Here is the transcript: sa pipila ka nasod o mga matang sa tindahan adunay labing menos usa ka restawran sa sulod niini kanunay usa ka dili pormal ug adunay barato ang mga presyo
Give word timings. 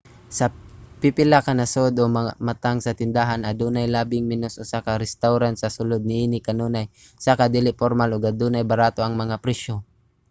sa 0.37 0.45
pipila 1.01 1.39
ka 1.47 1.53
nasod 1.59 1.93
o 2.01 2.03
mga 2.19 2.31
matang 2.47 2.79
sa 2.81 2.97
tindahan 3.01 3.45
adunay 3.51 3.87
labing 3.95 4.25
menos 4.31 4.55
usa 4.63 4.79
ka 4.85 4.99
restawran 5.05 5.55
sa 5.57 5.73
sulod 5.77 6.03
niini 6.05 6.39
kanunay 6.47 6.85
usa 7.19 7.33
ka 7.39 7.45
dili 7.55 7.71
pormal 7.81 8.09
ug 8.15 8.23
adunay 8.31 8.63
barato 8.73 8.99
ang 9.03 9.15
mga 9.21 9.35
presyo 9.43 9.73